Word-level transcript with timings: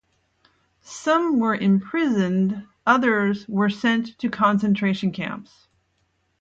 Some 0.81 1.37
were 1.37 1.53
imprisoned, 1.53 2.65
others 2.87 3.47
were 3.47 3.69
sent 3.69 4.17
to 4.17 4.31
concentration 4.31 5.11
camps. 5.11 5.67